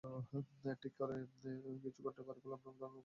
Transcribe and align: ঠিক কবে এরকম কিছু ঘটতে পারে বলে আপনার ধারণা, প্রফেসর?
ঠিক 0.81 0.93
কবে 0.99 1.15
এরকম 1.45 1.77
কিছু 1.83 1.99
ঘটতে 2.03 2.21
পারে 2.21 2.39
বলে 2.43 2.53
আপনার 2.53 2.73
ধারণা, 2.73 2.93
প্রফেসর? 2.93 2.99